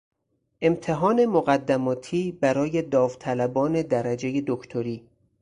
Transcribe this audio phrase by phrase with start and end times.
[0.61, 5.09] امتحان مقدماتی برای داوطلبان درجهی دکتری